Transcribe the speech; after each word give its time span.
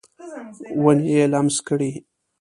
ونې 0.83 1.05
یې 1.13 1.23
لمس 1.31 1.57
کړي 1.67 1.91